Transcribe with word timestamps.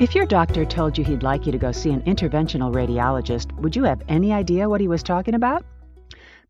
If 0.00 0.14
your 0.14 0.24
doctor 0.24 0.64
told 0.64 0.96
you 0.96 1.04
he'd 1.04 1.22
like 1.22 1.44
you 1.44 1.52
to 1.52 1.58
go 1.58 1.72
see 1.72 1.90
an 1.90 2.00
interventional 2.04 2.72
radiologist, 2.72 3.52
would 3.60 3.76
you 3.76 3.84
have 3.84 4.00
any 4.08 4.32
idea 4.32 4.66
what 4.66 4.80
he 4.80 4.88
was 4.88 5.02
talking 5.02 5.34
about? 5.34 5.62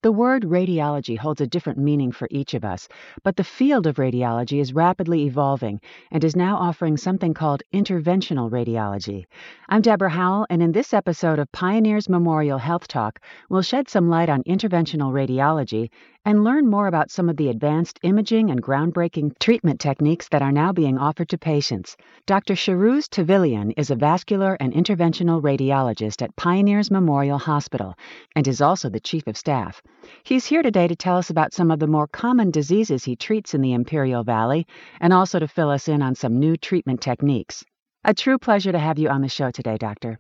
The 0.03 0.13
word 0.13 0.45
radiology 0.45 1.19
holds 1.19 1.41
a 1.41 1.49
different 1.49 1.81
meaning 1.81 2.13
for 2.13 2.29
each 2.31 2.55
of 2.55 2.65
us, 2.65 2.87
but 3.25 3.35
the 3.35 3.43
field 3.43 3.89
of 3.89 3.97
radiology 3.97 4.61
is 4.61 4.73
rapidly 4.73 5.25
evolving 5.25 5.81
and 6.13 6.23
is 6.23 6.37
now 6.37 6.59
offering 6.59 6.97
something 6.97 7.35
called 7.35 7.65
interventional 7.75 8.53
radiology. 8.53 9.25
I'm 9.69 9.83
Deborah 9.83 10.11
Howell, 10.11 10.47
and 10.49 10.63
in 10.63 10.71
this 10.71 10.95
episode 10.95 11.41
of 11.41 11.51
Pioneers 11.51 12.09
Memorial 12.09 12.57
Health 12.57 12.87
Talk, 12.87 13.19
we'll 13.49 13.63
shed 13.63 13.89
some 13.89 14.09
light 14.09 14.29
on 14.29 14.45
interventional 14.45 15.13
radiology 15.13 15.91
and 16.25 16.45
learn 16.45 16.69
more 16.69 16.87
about 16.87 17.11
some 17.11 17.29
of 17.29 17.37
the 17.37 17.49
advanced 17.49 17.99
imaging 18.03 18.51
and 18.51 18.63
groundbreaking 18.63 19.39
treatment 19.39 19.81
techniques 19.81 20.29
that 20.29 20.43
are 20.43 20.53
now 20.53 20.73
being 20.73 20.99
offered 20.99 21.29
to 21.29 21.39
patients. 21.39 21.97
Dr. 22.27 22.55
Shahrouz 22.55 23.09
Tahvilian 23.09 23.73
is 23.77 23.91
a 23.91 23.97
vascular 23.97 24.57
and 24.61 24.73
interventional 24.73 25.41
radiologist 25.41 26.21
at 26.23 26.37
Pioneers 26.37 26.91
Memorial 26.91 27.39
Hospital 27.39 27.95
and 28.37 28.47
is 28.47 28.61
also 28.61 28.91
the 28.91 29.01
chief 29.01 29.27
of 29.27 29.37
staff. 29.37 29.81
He's 30.23 30.45
here 30.45 30.63
today 30.63 30.89
to 30.89 30.97
tell 30.97 31.17
us 31.17 31.31
about 31.31 31.55
some 31.55 31.71
of 31.71 31.79
the 31.79 31.87
more 31.87 32.07
common 32.07 32.51
diseases 32.51 33.05
he 33.05 33.17
treats 33.17 33.55
in 33.55 33.63
the 33.63 33.73
Imperial 33.73 34.23
Valley 34.23 34.67
and 35.01 35.13
also 35.13 35.39
to 35.39 35.49
fill 35.49 35.71
us 35.71 35.89
in 35.89 36.03
on 36.03 36.15
some 36.15 36.39
new 36.39 36.57
treatment 36.57 37.01
techniques. 37.01 37.65
A 38.05 38.15
true 38.15 38.39
pleasure 38.39 38.73
to 38.73 38.79
have 38.79 38.99
you 38.99 39.09
on 39.09 39.23
the 39.23 39.29
show 39.29 39.51
today, 39.51 39.77
Doctor. 39.79 40.19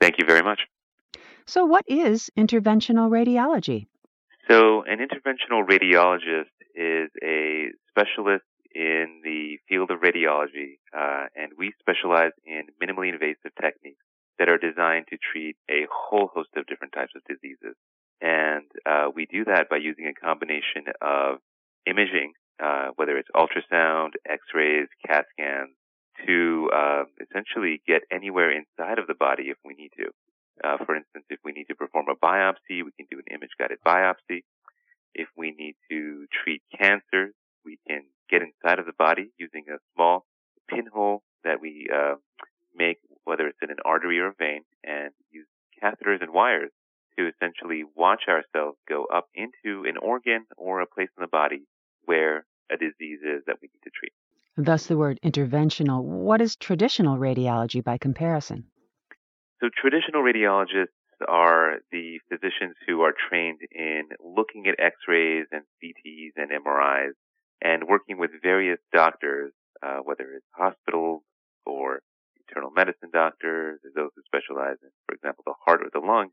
Thank 0.00 0.18
you 0.18 0.24
very 0.26 0.42
much. 0.42 0.60
So, 1.46 1.64
what 1.64 1.84
is 1.86 2.30
interventional 2.36 3.10
radiology? 3.10 3.86
So, 4.50 4.82
an 4.82 4.98
interventional 4.98 5.66
radiologist 5.66 6.50
is 6.74 7.10
a 7.22 7.68
specialist 7.90 8.44
in 8.74 9.20
the 9.22 9.58
field 9.68 9.90
of 9.90 10.00
radiology, 10.00 10.78
uh, 10.96 11.26
and 11.36 11.52
we 11.58 11.72
specialize 11.80 12.32
in 12.44 12.62
minimally 12.82 13.12
invasive 13.12 13.52
techniques 13.60 14.02
that 14.38 14.48
are 14.48 14.58
designed 14.58 15.06
to 15.10 15.18
treat 15.32 15.56
a 15.70 15.86
whole 15.92 16.30
host 16.34 16.48
of 16.56 16.66
different 16.66 16.92
types 16.92 17.12
of 17.14 17.22
diseases. 17.28 17.76
And 18.20 18.64
uh, 18.86 19.10
we 19.14 19.26
do 19.26 19.44
that 19.44 19.68
by 19.68 19.76
using 19.76 20.06
a 20.06 20.14
combination 20.14 20.84
of 21.00 21.38
imaging, 21.86 22.32
uh, 22.62 22.88
whether 22.96 23.16
it's 23.16 23.28
ultrasound, 23.36 24.10
X-rays, 24.28 24.88
CAT 25.06 25.26
scans, 25.32 25.70
to 26.26 26.70
uh, 26.74 27.04
essentially 27.20 27.82
get 27.86 28.02
anywhere 28.10 28.50
inside 28.50 28.98
of 28.98 29.06
the 29.06 29.14
body 29.14 29.44
if 29.44 29.56
we 29.64 29.74
need 29.74 29.90
to. 29.96 30.10
Uh, 30.62 30.76
for 30.84 30.94
instance, 30.96 31.24
if 31.30 31.40
we 31.44 31.52
need 31.52 31.66
to 31.68 31.74
perform 31.74 32.06
a 32.08 32.14
biopsy, 32.14 32.84
we 32.84 32.92
can 32.96 33.06
do 33.10 33.18
an 33.18 33.34
image-guided 33.34 33.78
biopsy. 33.86 34.44
If 35.14 35.28
we 35.36 35.52
need 35.52 35.76
to 35.90 36.26
treat 36.42 36.62
cancer, 36.78 37.32
we 37.64 37.78
can 37.86 38.02
get 38.30 38.42
inside 38.42 38.78
of 38.78 38.86
the 38.86 38.92
body 38.98 39.30
using 39.38 39.64
a 39.68 39.78
small 39.94 40.26
pinhole 40.68 41.22
that 41.44 41.60
we 41.60 41.88
uh, 41.92 42.14
make, 42.74 42.98
whether 43.24 43.46
it's 43.46 43.58
in 43.62 43.70
an 43.70 43.76
artery 43.84 44.18
or 44.18 44.28
a 44.28 44.34
vein, 44.38 44.62
and 44.84 45.10
use 45.30 45.46
catheters 45.82 46.22
and 46.22 46.32
wires 46.32 46.70
to 47.18 47.28
essentially 47.28 47.84
watch 47.94 48.22
ourselves 48.28 48.78
go 48.88 49.04
up 49.12 49.28
into 49.34 49.84
an 49.86 49.96
organ 50.00 50.46
or 50.56 50.80
a 50.80 50.86
place 50.86 51.10
in 51.16 51.22
the 51.22 51.28
body 51.28 51.62
where 52.04 52.46
a 52.70 52.76
disease 52.76 53.20
is 53.22 53.42
that 53.46 53.56
we 53.60 53.68
need 53.68 53.82
to 53.84 53.90
treat. 53.90 54.12
Thus, 54.56 54.86
the 54.86 54.96
word 54.96 55.18
interventional. 55.24 56.02
What 56.02 56.40
is 56.40 56.56
traditional 56.56 57.18
radiology 57.18 57.82
by 57.82 57.98
comparison? 57.98 58.66
So 59.62 59.70
traditional 59.72 60.22
radiologists 60.22 60.88
are 61.28 61.78
the 61.92 62.18
physicians 62.28 62.74
who 62.84 63.02
are 63.02 63.14
trained 63.28 63.60
in 63.70 64.08
looking 64.18 64.66
at 64.66 64.74
x-rays 64.84 65.46
and 65.52 65.62
CTs 65.78 66.32
and 66.34 66.50
MRIs 66.50 67.12
and 67.62 67.84
working 67.84 68.18
with 68.18 68.32
various 68.42 68.80
doctors, 68.92 69.52
uh, 69.80 69.98
whether 70.02 70.24
it's 70.34 70.46
hospitals 70.50 71.22
or 71.64 72.00
internal 72.48 72.72
medicine 72.72 73.10
doctors 73.12 73.78
or 73.84 73.90
those 73.94 74.10
who 74.16 74.22
specialize 74.26 74.78
in, 74.82 74.90
for 75.06 75.14
example, 75.14 75.44
the 75.46 75.54
heart 75.64 75.80
or 75.82 75.90
the 75.92 76.04
lung, 76.04 76.30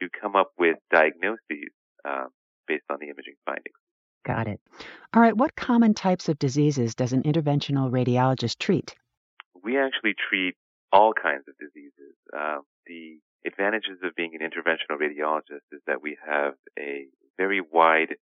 to 0.00 0.08
come 0.20 0.36
up 0.36 0.52
with 0.56 0.76
diagnoses 0.92 1.72
um, 2.04 2.28
based 2.68 2.84
on 2.90 2.98
the 3.00 3.06
imaging 3.06 3.34
findings. 3.44 3.74
Got 4.24 4.46
it. 4.46 4.60
All 5.14 5.22
right, 5.22 5.36
what 5.36 5.56
common 5.56 5.94
types 5.94 6.28
of 6.28 6.38
diseases 6.38 6.94
does 6.94 7.12
an 7.12 7.24
interventional 7.24 7.90
radiologist 7.90 8.58
treat? 8.58 8.94
We 9.64 9.76
actually 9.76 10.14
treat 10.30 10.54
all 10.92 11.12
kinds 11.12 11.44
of 11.48 11.54
diseases. 11.58 12.16
Uh, 12.36 12.58
the 12.86 13.18
advantages 13.46 13.98
of 14.02 14.14
being 14.14 14.32
an 14.38 14.40
interventional 14.40 14.98
radiologist 14.98 15.66
is 15.72 15.80
that 15.86 16.02
we 16.02 16.16
have 16.26 16.54
a 16.78 17.06
very 17.36 17.60
wide 17.60 18.16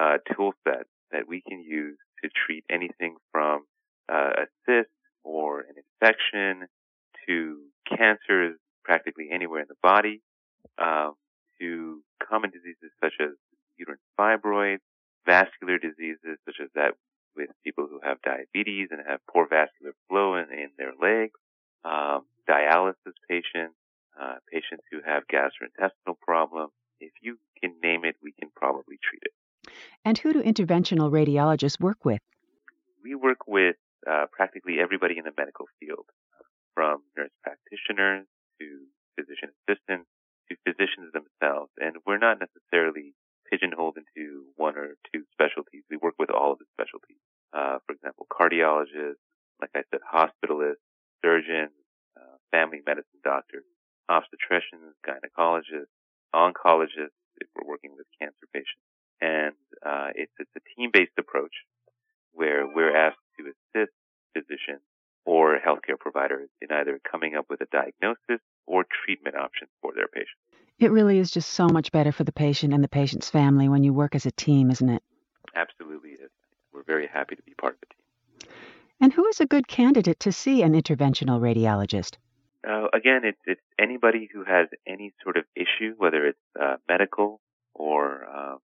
uh, 0.00 0.18
tool 0.34 0.52
set 0.64 0.86
that 1.10 1.26
we 1.26 1.42
can 1.46 1.60
use 1.60 1.98
to 2.22 2.30
treat 2.46 2.64
anything 2.70 3.16
from 3.32 3.64
uh, 4.12 4.30
a 4.36 4.46
cyst 4.66 4.90
or 5.24 5.60
an 5.60 5.74
infection 5.76 6.66
to 7.26 7.58
cancers 7.88 8.56
practically 8.84 9.28
anywhere 9.32 9.60
in 9.60 9.66
the 9.68 9.74
body, 9.82 10.22
um, 10.78 11.14
to 11.60 12.02
common 12.26 12.50
diseases 12.50 12.90
such 13.02 13.14
as 13.20 13.30
uterine 13.76 13.98
fibroids, 14.18 14.80
vascular 15.26 15.78
diseases 15.78 16.38
such 16.44 16.56
as 16.62 16.68
that 16.74 16.94
with 17.36 17.50
people 17.64 17.86
who 17.88 18.00
have 18.02 18.20
diabetes 18.22 18.88
and 18.90 19.00
have 19.06 19.20
poor 19.30 19.46
vascular 19.48 19.92
flow 20.08 20.34
in, 20.34 20.46
in 20.52 20.70
their 20.78 20.92
legs, 21.00 21.38
um, 21.84 22.24
dialysis 22.48 23.16
patients, 23.28 23.76
uh, 24.20 24.36
patients 24.52 24.84
who 24.90 24.98
have 25.04 25.22
gastrointestinal 25.28 26.18
problems. 26.20 26.72
If 27.00 27.12
you 27.22 27.38
can 27.60 27.74
name 27.82 28.04
it, 28.04 28.16
we 28.22 28.32
can 28.38 28.50
probably 28.54 28.98
treat 29.02 29.22
it. 29.22 29.72
And 30.04 30.18
who 30.18 30.32
do 30.32 30.42
interventional 30.42 31.10
radiologists 31.10 31.80
work 31.80 32.04
with? 32.04 32.20
We 33.02 33.14
work 33.14 33.46
with 33.46 33.76
uh, 34.10 34.26
practically 34.32 34.80
everybody 34.80 35.16
in 35.18 35.24
the 35.24 35.32
medical 35.36 35.66
field, 35.78 36.06
from 36.74 37.02
nurse 37.16 37.30
practitioners 37.42 38.26
to 38.58 38.66
physician 39.16 39.50
assistants 39.60 40.08
to 40.48 40.56
physicians 40.66 41.12
themselves. 41.12 41.70
And 41.78 41.96
we're 42.06 42.18
not 42.18 42.38
necessarily 42.40 43.14
pigeonholed 43.50 43.96
into 43.98 44.44
one 44.56 44.76
or 44.76 44.94
two 45.12 45.24
specialties. 45.32 45.82
We 45.90 45.96
work 45.96 46.14
with 46.18 46.30
all 46.30 46.52
of 46.52 46.58
the 46.58 46.68
specialties. 46.72 47.20
Uh, 47.52 47.78
for 47.86 47.92
example, 47.92 48.26
cardiologists, 48.30 49.20
like 49.60 49.70
I 49.74 49.82
said, 49.90 50.00
hospitalists, 50.06 50.79
medicine 52.90 53.22
doctors, 53.22 53.62
obstetricians, 54.10 54.98
gynecologists, 55.06 55.94
oncologists, 56.34 57.18
if 57.38 57.48
we're 57.54 57.68
working 57.68 57.92
with 57.96 58.06
cancer 58.20 58.46
patients. 58.52 58.86
And 59.20 59.54
uh, 59.86 60.08
it's, 60.14 60.32
it's 60.38 60.50
a 60.56 60.62
team-based 60.74 61.16
approach 61.18 61.54
where 62.32 62.66
we're 62.66 62.96
asked 62.96 63.22
to 63.38 63.52
assist 63.52 63.92
physicians 64.34 64.82
or 65.24 65.58
healthcare 65.64 65.98
providers 65.98 66.48
in 66.60 66.68
either 66.72 66.98
coming 67.10 67.36
up 67.36 67.46
with 67.48 67.60
a 67.60 67.66
diagnosis 67.70 68.42
or 68.66 68.84
treatment 69.04 69.36
options 69.36 69.70
for 69.82 69.92
their 69.94 70.08
patients. 70.08 70.42
It 70.78 70.90
really 70.90 71.18
is 71.18 71.30
just 71.30 71.50
so 71.50 71.68
much 71.68 71.92
better 71.92 72.10
for 72.10 72.24
the 72.24 72.32
patient 72.32 72.72
and 72.72 72.82
the 72.82 72.88
patient's 72.88 73.28
family 73.28 73.68
when 73.68 73.84
you 73.84 73.92
work 73.92 74.14
as 74.14 74.26
a 74.26 74.32
team, 74.32 74.70
isn't 74.70 74.88
it? 74.88 75.02
Absolutely 75.54 76.10
is. 76.10 76.30
We're 76.72 76.84
very 76.84 77.06
happy 77.06 77.36
to 77.36 77.42
be 77.42 77.54
part 77.54 77.74
of 77.74 77.80
the 77.80 77.86
team. 77.86 78.52
And 79.00 79.12
who 79.12 79.26
is 79.28 79.40
a 79.40 79.46
good 79.46 79.68
candidate 79.68 80.20
to 80.20 80.32
see 80.32 80.62
an 80.62 80.72
interventional 80.72 81.40
radiologist? 81.40 82.16
Uh, 82.66 82.88
again, 82.92 83.22
it's, 83.24 83.40
it's 83.46 83.60
anybody 83.78 84.28
who 84.32 84.44
has 84.44 84.68
any 84.86 85.12
sort 85.22 85.36
of 85.36 85.44
issue, 85.56 85.94
whether 85.96 86.26
it's 86.26 86.38
uh, 86.60 86.76
medical 86.88 87.40
or 87.74 88.24
um, 88.28 88.58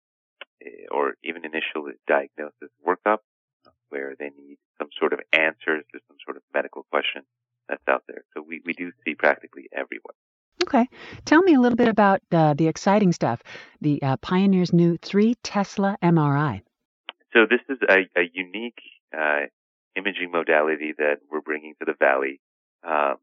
eh, 0.62 0.86
or 0.92 1.16
even 1.24 1.46
initial 1.46 1.90
diagnosis 2.08 2.70
workup, 2.86 3.20
where 3.90 4.16
they 4.20 4.32
need 4.38 4.58
some 4.78 4.90
sort 5.00 5.14
of 5.14 5.20
answers 5.32 5.84
to 5.94 6.00
some 6.08 6.18
sort 6.26 6.38
of 6.38 6.44
medical 6.54 6.86
question 6.92 7.24
that's 7.70 7.84
out 7.88 8.04
there. 8.08 8.24
So 8.34 8.44
we, 8.46 8.62
we 8.66 8.74
do 8.74 8.92
see 9.06 9.16
practically 9.16 9.70
everyone. 9.72 10.16
Okay. 10.64 10.88
Tell 11.26 11.42
me 11.42 11.54
a 11.54 11.60
little 11.60 11.76
bit 11.76 11.88
about 11.88 12.22
uh, 12.32 12.54
the 12.54 12.68
exciting 12.68 13.12
stuff, 13.12 13.42
the 13.82 14.02
uh, 14.02 14.18
Pioneer's 14.18 14.74
new 14.74 14.98
3 14.98 15.36
Tesla 15.44 15.98
MRI. 16.04 16.62
So 17.34 17.46
this 17.50 17.60
is 17.70 17.78
a, 17.88 18.08
a 18.20 18.24
unique 18.34 18.80
uh, 19.18 19.42
imaging 19.96 20.32
modality 20.32 20.94
that 20.98 21.18
we're 21.30 21.42
bringing 21.42 21.76
to 21.80 21.86
the 21.86 21.94
Valley. 22.00 22.40
Um, 22.84 23.16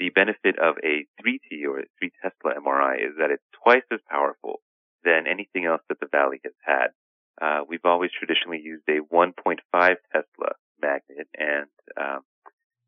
the 0.00 0.08
benefit 0.08 0.58
of 0.58 0.76
a 0.82 1.04
3T 1.20 1.68
or 1.68 1.80
a 1.80 1.84
3 2.00 2.10
Tesla 2.22 2.58
MRI 2.58 2.96
is 3.06 3.14
that 3.18 3.30
it's 3.30 3.44
twice 3.62 3.84
as 3.92 4.00
powerful 4.10 4.60
than 5.04 5.28
anything 5.28 5.66
else 5.66 5.82
that 5.88 6.00
the 6.00 6.08
Valley 6.10 6.40
has 6.42 6.56
had. 6.64 6.88
Uh, 7.40 7.60
we've 7.68 7.84
always 7.84 8.10
traditionally 8.18 8.60
used 8.64 8.88
a 8.88 9.00
1.5 9.14 9.60
Tesla 9.72 10.50
magnet, 10.80 11.28
and 11.38 11.68
um, 12.00 12.20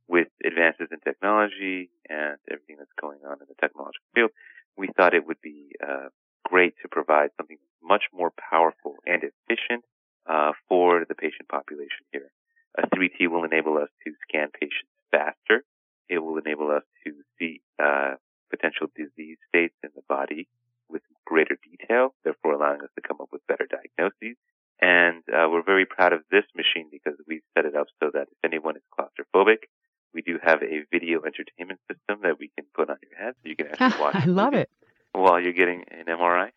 with 0.09 0.29
advances 0.45 0.89
in 0.91 0.99
technology 1.01 1.91
and 2.09 2.37
everything 2.51 2.77
that's 2.79 2.97
going 3.01 3.21
on 3.29 3.37
in 3.41 3.47
the 3.49 3.61
technological 3.61 4.09
field, 4.15 4.31
we 4.77 4.89
thought 4.97 5.15
it 5.15 5.27
would 5.27 5.41
be 5.43 5.69
uh, 5.87 6.09
great 6.49 6.73
to 6.81 6.89
provide 6.89 7.29
something 7.37 7.59
much 7.83 8.05
more 8.13 8.33
powerful 8.51 8.97
and 9.07 9.23
efficient 9.23 9.85
uh, 10.29 10.53
for 10.69 11.05
the 11.07 11.15
patient 11.15 11.49
population 11.49 12.09
here. 12.11 12.33
A 12.79 12.89
3T 12.89 13.29
will 13.29 13.45
enable 13.45 13.77
us 13.77 13.89
to 14.05 14.13
scan 14.29 14.49
patients 14.59 14.89
faster 15.11 15.65
it 16.13 16.19
will 16.19 16.39
enable 16.39 16.71
us 16.71 16.85
to 17.05 17.13
see 17.39 17.61
uh, 17.83 18.15
potential 18.51 18.89
disease 18.95 19.39
states 19.49 19.75
in 19.83 19.91
the 19.97 20.03
body 20.09 20.47
with 20.89 21.03
greater 21.25 21.57
detail, 21.65 22.15
therefore 22.25 22.53
allowing 22.53 22.83
us 22.83 22.91
to 22.97 23.01
come 23.01 23.17
up 23.21 23.29
with 23.33 23.47
better 23.47 23.67
diagnoses. 23.67 24.37
And 24.81 25.23
uh, 25.33 25.49
we're 25.51 25.63
very 25.63 25.87
proud 25.87 26.13
of 26.13 26.21
this 26.31 26.45
machine 26.55 26.89
because 26.91 27.15
we've 27.27 27.47
set 27.57 27.65
it 27.65 27.77
up 27.77 27.87
so 28.03 28.11
that 28.13 28.29
if 28.31 28.39
anyone 28.45 28.77
is 28.77 28.83
claustrophobic 28.93 29.69
we 30.15 30.23
do 30.23 30.39
have 30.43 30.63
a 30.63 30.85
video 30.91 31.23
entertainment 31.25 31.81
system 31.91 32.21
that 32.23 32.39
we 32.39 32.51
can 32.57 32.67
put 32.75 32.91
on 32.91 32.97
your 33.03 33.19
head 33.19 33.35
so 33.43 33.49
you 33.49 33.57
can 33.57 33.69
actually 33.69 34.01
watch. 34.01 34.15
I 34.15 34.25
love 34.27 34.55
it. 34.55 34.71
While 35.13 35.41
you're 35.41 35.53
getting 35.53 35.85
an 35.91 36.07
MRI. 36.07 36.51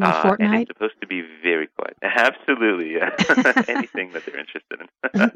Uh, 0.00 0.22
Fortnite? 0.22 0.36
and 0.40 0.54
it's 0.54 0.68
supposed 0.68 0.94
to 1.02 1.06
be 1.06 1.22
very 1.42 1.68
quiet. 1.68 1.96
Absolutely, 2.02 2.94
yeah. 2.94 3.10
anything 3.68 4.12
that 4.12 4.24
they're 4.24 4.38
interested 4.38 4.80
in. 4.80 5.30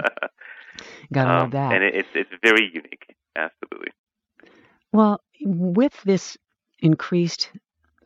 Gotta 1.12 1.30
um, 1.30 1.38
love 1.40 1.50
that. 1.52 1.72
And 1.72 1.84
it, 1.84 1.94
it's 1.94 2.08
it's 2.14 2.30
very 2.42 2.64
unique. 2.72 3.14
Absolutely. 3.36 3.92
Well, 4.92 5.20
with 5.42 5.92
this 6.04 6.38
increased 6.80 7.50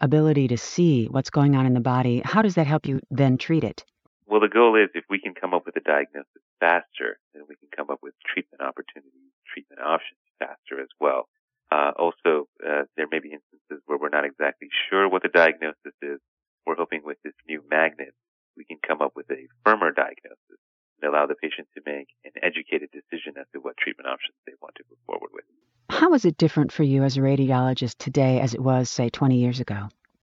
ability 0.00 0.48
to 0.48 0.56
see 0.56 1.06
what's 1.06 1.30
going 1.30 1.54
on 1.54 1.66
in 1.66 1.74
the 1.74 1.80
body, 1.80 2.20
how 2.24 2.42
does 2.42 2.56
that 2.56 2.66
help 2.66 2.86
you 2.86 3.00
then 3.10 3.38
treat 3.38 3.64
it? 3.64 3.84
Well, 4.26 4.40
the 4.40 4.48
goal 4.48 4.76
is 4.76 4.90
if 4.94 5.04
we 5.08 5.20
can 5.20 5.34
come 5.34 5.54
up 5.54 5.66
with 5.66 5.76
a 5.76 5.80
diagnosis 5.80 6.42
faster, 6.58 7.18
then 7.34 7.44
we 7.48 7.56
can 7.56 7.68
come 7.76 7.90
up 7.90 7.98
with 8.02 8.14
treatment 8.26 8.62
opportunities, 8.62 9.30
treatment 9.52 9.80
options 9.82 10.18
faster 10.38 10.80
as 10.80 10.88
well. 11.00 11.28
Uh, 11.70 11.92
also, 11.96 12.48
uh, 12.66 12.82
there 12.96 13.06
may 13.10 13.20
be 13.20 13.30
instances 13.30 13.82
where 13.86 13.98
we're 13.98 14.08
not 14.08 14.24
exactly 14.24 14.68
sure 14.88 15.08
what 15.08 15.22
the 15.22 15.28
diagnosis 15.28 15.94
is. 16.02 16.18
We're 16.66 16.76
hoping 16.76 17.02
with 17.04 17.18
this 17.24 17.34
new 17.48 17.62
magnet, 17.70 18.14
we 18.56 18.64
can 18.64 18.78
come 18.86 19.00
up 19.00 19.12
with 19.14 19.30
a 19.30 19.46
firmer 19.64 19.92
diagnosis 19.92 20.58
and 21.00 21.12
allow 21.12 21.26
the 21.26 21.34
patient 21.34 21.68
to 21.74 21.82
make 21.86 22.08
an 22.24 22.32
educated 22.42 22.90
decision 22.92 23.34
as 23.40 23.46
to 23.52 23.60
what 23.60 23.76
treatment 23.76 24.08
options 24.08 24.34
they 24.46 24.52
want 24.60 24.74
to 24.76 24.84
move 24.88 24.98
forward 25.06 25.30
with. 25.32 25.44
How 25.90 26.14
is 26.14 26.24
it 26.24 26.36
different 26.36 26.72
for 26.72 26.82
you 26.82 27.02
as 27.02 27.16
a 27.16 27.20
radiologist 27.20 27.96
today 27.98 28.40
as 28.40 28.54
it 28.54 28.60
was, 28.60 28.90
say, 28.90 29.08
20 29.08 29.36
years 29.36 29.60
ago? 29.60 29.88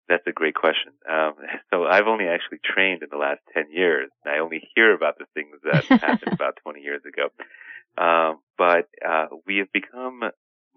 That's 0.09 0.25
a 0.27 0.31
great 0.31 0.55
question. 0.55 0.91
Um, 1.09 1.33
so 1.73 1.85
I've 1.85 2.07
only 2.07 2.25
actually 2.27 2.59
trained 2.63 3.03
in 3.03 3.09
the 3.11 3.17
last 3.17 3.39
10 3.53 3.71
years. 3.71 4.09
I 4.25 4.39
only 4.39 4.67
hear 4.75 4.93
about 4.93 5.17
the 5.17 5.25
things 5.33 5.55
that 5.63 5.85
happened 6.01 6.33
about 6.33 6.57
20 6.63 6.81
years 6.81 7.01
ago. 7.05 7.29
Um, 7.97 8.39
but 8.57 8.89
uh, 9.07 9.27
we 9.45 9.57
have 9.57 9.71
become 9.71 10.21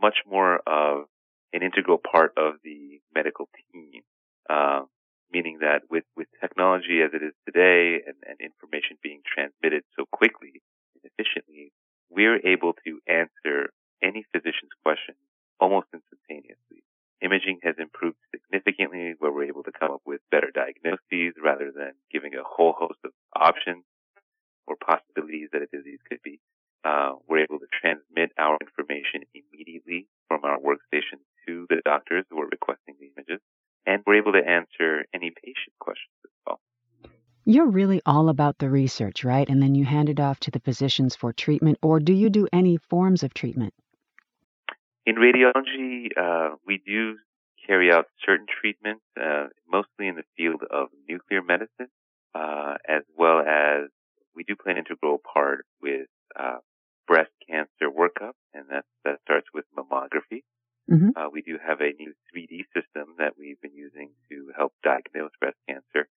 much 0.01 0.17
more 0.29 0.61
of 0.67 1.07
an 1.53 1.63
integral 1.63 1.99
part 1.99 2.33
of 2.37 2.55
the 2.65 3.01
medical 3.15 3.49
team, 3.73 4.03
uh, 4.51 4.83
meaning 5.35 5.59
that 5.61 5.83
with, 5.91 6.05
with 6.17 6.29
technology 6.41 7.03
as 7.03 7.11
it 7.13 7.23
is 7.23 7.35
today 7.45 7.99
and, 8.07 8.15
and 8.23 8.39
information 8.39 8.97
being 9.03 9.21
transmitted 9.27 9.83
so 9.99 10.07
quickly 10.15 10.63
and 10.95 11.11
efficiently, 11.11 11.73
we're 12.09 12.39
able 12.47 12.73
to 12.87 13.03
answer 13.11 13.75
any 14.01 14.25
physician's 14.31 14.73
question 14.87 15.19
almost 15.59 15.91
instantaneously. 15.93 16.87
Imaging 17.21 17.59
has 17.65 17.75
improved 17.79 18.17
significantly 18.31 19.15
where 19.19 19.33
we're 19.33 19.51
able 19.51 19.65
to 19.65 19.73
come 19.73 19.91
up 19.91 20.03
with 20.07 20.21
better 20.31 20.55
diagnoses 20.55 21.35
rather 21.43 21.73
than 21.75 21.99
giving 22.13 22.35
a 22.35 22.47
whole 22.47 22.75
host 22.79 22.99
of 23.05 23.11
options 23.35 23.83
or 24.67 24.77
possibilities 24.79 25.49
that 25.53 25.63
a 25.63 25.71
disease 25.75 26.01
could 26.09 26.23
be. 26.23 26.39
Uh, 26.85 27.17
we're 27.27 27.43
able 27.43 27.59
to 27.59 27.67
transmit 27.81 28.31
our 28.39 28.59
information 28.61 29.25
immediately 29.35 30.07
from 30.29 30.45
our 30.45 30.59
workstation 30.59 31.19
to 31.49 31.67
the 31.71 31.81
doctors 31.85 32.25
who 32.31 32.39
are 32.39 32.49
requesting 32.53 32.95
the 33.01 33.09
images, 33.17 33.41
and 33.87 34.03
we're 34.07 34.17
able 34.17 34.33
to 34.33 34.39
answer 34.39 35.05
any 35.15 35.31
patient 35.31 35.75
questions 35.79 36.15
as 36.25 36.31
well. 36.47 36.61
You're 37.45 37.71
really 37.71 38.01
all 38.07 38.29
about 38.29 38.59
the 38.59 38.71
research, 38.71 39.25
right? 39.25 39.49
And 39.49 39.63
then 39.63 39.75
you 39.75 39.85
hand 39.85 40.09
it 40.09 40.21
off 40.21 40.41
to 40.41 40.51
the 40.51 40.61
physicians 40.61 41.15
for 41.15 41.33
treatment, 41.33 41.79
or 41.83 42.01
do 42.01 42.13
you 42.13 42.31
do 42.31 42.49
any 42.53 42.79
forms 42.79 43.23
of 43.23 43.35
treatment? 43.35 43.75
In 45.07 45.17
radiology, 45.17 46.09
uh, 46.17 46.57
we 46.67 46.83
do 46.87 47.17
carry 47.67 47.93
out 47.93 48.07
certain 48.25 48.47
treatments, 48.61 49.05
uh, 49.21 49.49
mostly 49.71 50.09
in 50.09 50.17
the 50.17 50.25
field 50.37 50.63
of 50.71 50.89
nuclear 51.09 51.43
medicine, 51.43 51.89
uh, 52.35 52.75
as 52.89 53.03
well 53.17 53.41
as 53.41 53.91
we 54.35 54.45
do 54.45 54.57
play 54.57 54.73
an 54.73 54.79
integral 54.79 55.19
part 55.19 55.67
with 55.83 56.09
uh, 56.39 56.59
breast 57.07 57.31
cancer 57.49 57.91
workup, 57.91 58.33
and 58.55 58.65
that 58.71 58.85
that 59.05 59.19
starts 59.23 59.47
with 59.53 59.65
mammography. 59.77 60.43
Mm-hmm. 60.91 61.11
Uh, 61.17 61.29
we 61.31 61.43
do 61.43 61.59
have 61.65 61.81
a 61.81 61.93
new 61.99 62.13
3D 62.35 62.65
system 62.75 63.15
that 63.19 63.35
we've 63.39 63.61
been 63.61 63.74
using 64.85 65.03
to 65.05 65.19
help 65.19 65.31
diagnose 65.33 65.33
breast 65.41 65.57
cancer, 65.69 66.09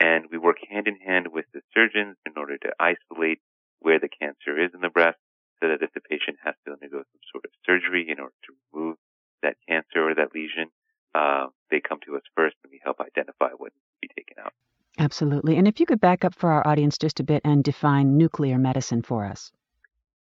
and 0.00 0.26
we 0.30 0.38
work 0.38 0.56
hand 0.70 0.88
in 0.88 0.96
hand 0.96 1.28
with 1.32 1.46
the 1.52 1.60
surgeons 1.74 2.16
in 2.26 2.32
order 2.36 2.58
to 2.58 2.72
isolate 2.80 3.40
where 3.80 3.98
the 3.98 4.08
cancer 4.08 4.64
is 4.64 4.70
in 4.74 4.80
the 4.80 4.88
breast, 4.88 5.18
so 5.60 5.68
that 5.68 5.82
if 5.82 5.92
the 5.94 6.00
patient 6.00 6.38
has 6.44 6.54
to 6.66 6.72
undergo 6.72 6.98
some 6.98 7.20
sort 7.32 7.44
of 7.44 7.50
surgery 7.66 8.06
in 8.08 8.20
order 8.20 8.34
to 8.44 8.54
remove 8.72 8.96
that 9.42 9.56
cancer 9.68 10.08
or 10.10 10.14
that 10.14 10.34
lesion, 10.34 10.70
uh, 11.14 11.46
they 11.70 11.80
come 11.80 11.98
to 12.06 12.16
us 12.16 12.22
first, 12.36 12.56
and 12.64 12.70
we 12.70 12.80
help 12.84 13.00
identify 13.00 13.50
what 13.56 13.72
needs 13.72 13.86
to 14.00 14.08
be 14.08 14.08
taken 14.16 14.44
out. 14.44 14.52
Absolutely. 14.98 15.56
And 15.56 15.68
if 15.68 15.80
you 15.80 15.86
could 15.86 16.00
back 16.00 16.24
up 16.24 16.34
for 16.34 16.50
our 16.50 16.66
audience 16.66 16.98
just 16.98 17.20
a 17.20 17.24
bit 17.24 17.42
and 17.44 17.64
define 17.64 18.18
nuclear 18.18 18.58
medicine 18.58 19.02
for 19.02 19.24
us. 19.24 19.50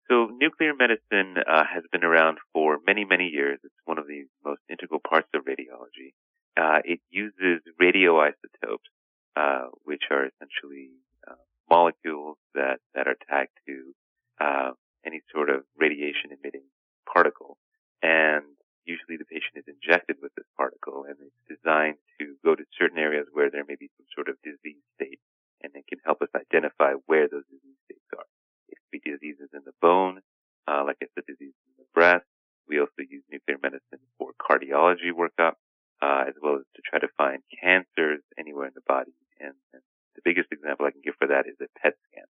So 0.09 0.29
nuclear 0.39 0.73
medicine 0.73 1.35
uh, 1.37 1.63
has 1.73 1.83
been 1.91 2.03
around 2.03 2.39
for 2.53 2.79
many, 2.85 3.05
many 3.05 3.27
years. 3.27 3.59
It's 3.63 3.73
one 3.85 3.97
of 3.97 4.07
the 4.07 4.25
most 4.45 4.61
integral 4.69 4.99
parts 4.99 5.29
of 5.33 5.45
radiology. 5.45 6.13
Uh, 6.57 6.79
it 6.83 6.99
uses 7.09 7.61
radioisotopes, 7.79 8.89
uh, 9.35 9.67
which 9.83 10.03
are 10.09 10.25
essentially 10.25 10.89
uh, 11.27 11.35
molecules 11.69 12.37
that, 12.55 12.79
that 12.95 13.07
are 13.07 13.15
tagged 13.29 13.53
to 13.67 13.93
uh, 14.41 14.71
any 15.05 15.21
sort 15.31 15.49
of 15.49 15.63
radiation 15.77 16.31
emitting 16.33 16.65
particle. 17.05 17.57
And 18.01 18.43
usually 18.85 19.17
the 19.17 19.27
patient 19.27 19.59
is 19.59 19.67
injected 19.67 20.17
with 20.21 20.33
this 20.35 20.47
particle 20.55 21.05
and 21.05 21.15
it's 21.19 21.59
designed 21.59 21.99
to 22.19 22.35
go 22.43 22.55
to 22.55 22.63
certain 22.79 22.97
areas 22.97 23.27
where 23.31 23.51
there 23.51 23.67
may 23.67 23.75
be 23.75 23.91
some 23.97 24.07
sort 24.15 24.29
of 24.29 24.39
disease 24.41 24.81
state 24.95 25.19
and 25.61 25.75
it 25.75 25.85
can 25.87 25.99
help 26.05 26.21
us 26.21 26.31
identify 26.33 26.93
where 27.05 27.27
those 27.27 27.45
disease 27.51 27.77
states 27.85 28.09
are. 28.15 28.25
It 28.69 28.77
could 28.79 28.91
be 28.95 29.01
diseases 29.03 29.49
in 29.53 29.61
the 29.65 29.75
bone, 29.81 30.21
uh, 30.67 30.83
like 30.85 30.97
I 31.03 31.07
said, 31.13 31.25
diseases 31.27 31.59
in 31.75 31.83
the 31.83 31.89
breast. 31.93 32.25
We 32.67 32.79
also 32.79 33.03
use 33.03 33.23
nuclear 33.31 33.57
medicine 33.61 34.03
for 34.17 34.31
cardiology 34.39 35.11
workup, 35.11 35.59
uh, 36.01 36.27
as 36.27 36.35
well 36.41 36.55
as 36.59 36.67
to 36.75 36.81
try 36.83 36.99
to 36.99 37.06
find 37.17 37.41
cancers 37.61 38.21
anywhere 38.37 38.67
in 38.67 38.73
the 38.75 38.85
body. 38.87 39.13
And, 39.39 39.53
and 39.73 39.81
the 40.15 40.21
biggest 40.23 40.51
example 40.51 40.85
I 40.85 40.91
can 40.91 41.01
give 41.03 41.15
for 41.17 41.27
that 41.27 41.47
is 41.47 41.55
a 41.61 41.67
PET 41.79 41.93
scan, 42.11 42.25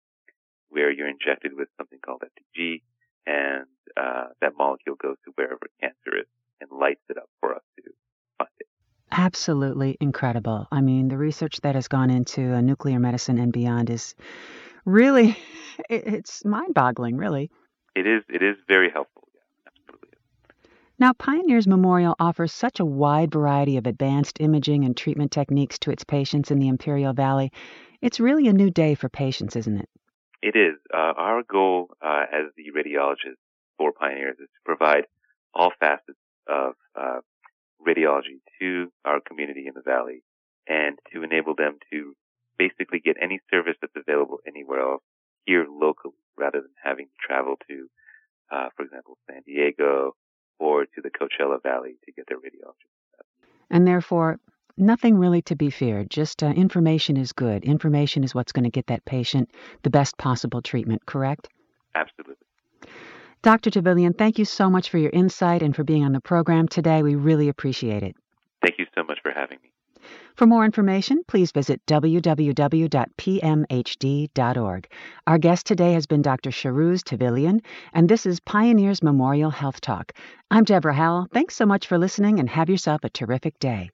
where 0.68 0.90
you're 0.90 1.08
injected 1.08 1.52
with 1.54 1.68
something 1.76 1.98
called 2.04 2.22
FDG, 2.22 2.82
and 3.26 3.66
uh, 3.96 4.28
that 4.40 4.52
molecule 4.56 4.96
goes 4.96 5.16
to 5.24 5.32
wherever 5.34 5.66
cancer 5.80 6.18
is 6.18 6.26
and 6.60 6.70
lights 6.70 7.02
it 7.08 7.16
up 7.16 7.28
for 7.40 7.54
us 7.54 7.62
to 7.76 7.90
find 8.38 8.50
it. 8.60 8.66
Absolutely 9.10 9.96
incredible. 10.00 10.66
I 10.70 10.80
mean, 10.80 11.08
the 11.08 11.18
research 11.18 11.60
that 11.62 11.74
has 11.74 11.88
gone 11.88 12.10
into 12.10 12.54
uh, 12.54 12.60
nuclear 12.60 12.98
medicine 12.98 13.38
and 13.38 13.52
beyond 13.52 13.90
is 13.90 14.14
really, 14.84 15.36
it's 15.90 16.44
mind 16.44 16.74
boggling, 16.74 17.16
really. 17.16 17.50
It 17.94 18.06
is, 18.06 18.22
it 18.28 18.42
is 18.42 18.56
very 18.66 18.90
helpful. 18.90 19.23
Now, 20.96 21.12
Pioneers 21.12 21.66
Memorial 21.66 22.14
offers 22.20 22.52
such 22.52 22.78
a 22.78 22.84
wide 22.84 23.32
variety 23.32 23.76
of 23.76 23.86
advanced 23.86 24.40
imaging 24.40 24.84
and 24.84 24.96
treatment 24.96 25.32
techniques 25.32 25.78
to 25.80 25.90
its 25.90 26.04
patients 26.04 26.52
in 26.52 26.60
the 26.60 26.68
Imperial 26.68 27.12
Valley. 27.12 27.50
It's 28.00 28.20
really 28.20 28.46
a 28.46 28.52
new 28.52 28.70
day 28.70 28.94
for 28.94 29.08
patients, 29.08 29.56
isn't 29.56 29.76
it? 29.76 29.88
It 30.40 30.56
is. 30.56 30.76
Uh, 30.92 31.14
our 31.16 31.42
goal 31.42 31.88
uh, 32.00 32.26
as 32.32 32.44
the 32.56 32.70
radiologist 32.70 33.40
for 33.76 33.92
Pioneers 33.92 34.36
is 34.38 34.46
to 34.46 34.60
provide 34.64 35.06
all 35.52 35.72
facets 35.80 36.18
of 36.46 36.74
uh, 36.94 37.20
radiology 37.84 38.38
to 38.60 38.92
our 39.04 39.20
community 39.20 39.66
in 39.66 39.74
the 39.74 39.82
valley 39.82 40.22
and 40.68 40.98
to 41.12 41.24
enable 41.24 41.56
them 41.56 41.78
to 41.90 42.14
basically 42.56 43.00
get 43.00 43.16
any 43.20 43.40
service 43.50 43.74
that's 43.80 43.96
available 43.96 44.38
anywhere 44.46 44.80
else 44.80 45.02
here 45.44 45.66
locally 45.68 46.14
rather 46.38 46.60
than 46.60 46.70
having 46.84 47.06
to 47.06 47.26
travel 47.26 47.56
to, 47.68 47.88
uh, 48.52 48.68
for 48.76 48.84
example, 48.84 49.18
San 49.28 49.42
Diego 49.44 50.14
or 50.58 50.84
to 50.86 51.00
the 51.02 51.10
Coachella 51.10 51.62
Valley 51.62 51.96
to 52.04 52.12
get 52.12 52.26
their 52.28 52.38
radiology. 52.38 52.88
And 53.70 53.86
therefore, 53.86 54.38
nothing 54.76 55.18
really 55.18 55.42
to 55.42 55.56
be 55.56 55.70
feared. 55.70 56.10
Just 56.10 56.42
uh, 56.42 56.46
information 56.48 57.16
is 57.16 57.32
good. 57.32 57.64
Information 57.64 58.24
is 58.24 58.34
what's 58.34 58.52
going 58.52 58.64
to 58.64 58.70
get 58.70 58.86
that 58.86 59.04
patient 59.04 59.50
the 59.82 59.90
best 59.90 60.16
possible 60.18 60.62
treatment, 60.62 61.04
correct? 61.06 61.48
Absolutely. 61.94 62.36
Dr. 63.42 63.70
Tahvilian, 63.70 64.16
thank 64.16 64.38
you 64.38 64.46
so 64.46 64.70
much 64.70 64.88
for 64.88 64.98
your 64.98 65.10
insight 65.10 65.62
and 65.62 65.76
for 65.76 65.84
being 65.84 66.02
on 66.02 66.12
the 66.12 66.20
program 66.20 66.66
today. 66.66 67.02
We 67.02 67.14
really 67.14 67.48
appreciate 67.48 68.02
it. 68.02 68.16
Thank 68.62 68.78
you 68.78 68.86
so 68.94 69.04
much 69.04 69.18
for 69.22 69.32
having 69.32 69.58
me. 69.62 69.73
For 70.36 70.46
more 70.46 70.64
information, 70.64 71.22
please 71.26 71.52
visit 71.52 71.80
www.pmhd.org. 71.86 72.92
Our 75.26 75.38
guest 75.38 75.66
today 75.66 75.92
has 75.92 76.06
been 76.06 76.22
Dr. 76.22 76.50
Shahrouz 76.50 77.02
Tahvilian, 77.02 77.60
and 77.92 78.08
this 78.08 78.26
is 78.26 78.40
Pioneers 78.40 79.02
Memorial 79.02 79.50
Health 79.50 79.80
Talk. 79.80 80.12
I'm 80.50 80.64
Deborah 80.64 80.94
Howell. 80.94 81.28
Thanks 81.32 81.56
so 81.56 81.66
much 81.66 81.86
for 81.86 81.98
listening 81.98 82.40
and 82.40 82.48
have 82.48 82.68
yourself 82.68 83.04
a 83.04 83.10
terrific 83.10 83.58
day. 83.58 83.90